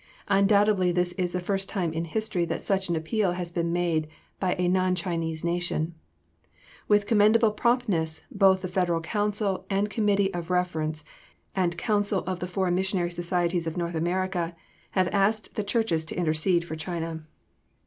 Undoubtedly 0.29 0.91
this 0.91 1.11
is 1.13 1.33
the 1.33 1.39
first 1.39 1.69
time 1.69 1.93
in 1.93 2.05
history 2.05 2.43
that 2.43 2.63
such 2.63 2.89
an 2.89 2.95
appeal 2.95 3.33
has 3.33 3.51
been 3.51 3.71
made 3.71 4.07
by 4.39 4.55
a 4.57 4.67
non 4.67 4.95
Christian 4.95 5.31
nation. 5.47 5.93
With 6.87 7.05
commendable 7.05 7.51
promptness 7.51 8.23
both 8.31 8.63
the 8.63 8.67
Federal 8.67 9.01
Council 9.01 9.63
and 9.69 9.91
Committee 9.91 10.33
of 10.33 10.49
Reference 10.49 11.03
and 11.55 11.77
Council 11.77 12.23
of 12.25 12.39
the 12.39 12.47
Foreign 12.47 12.73
Missionary 12.73 13.11
Societies 13.11 13.67
of 13.67 13.77
North 13.77 13.93
America 13.93 14.55
have 14.89 15.07
asked 15.09 15.53
the 15.53 15.63
churches 15.63 16.03
to 16.05 16.15
intercede 16.17 16.65
for 16.65 16.75
China. 16.75 17.23